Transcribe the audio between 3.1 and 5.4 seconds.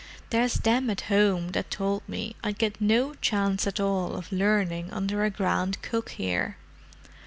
chance at all of learning under a